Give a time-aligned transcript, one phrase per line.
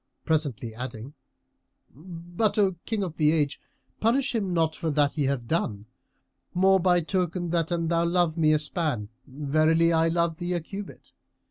[0.25, 1.13] presently adding,
[1.95, 3.61] "But, O King of the Age,
[3.99, 5.85] punish him not for that he hath done;
[6.55, 10.59] more by token that an thou love me a span, verily I love thee a
[10.59, 11.11] cubit.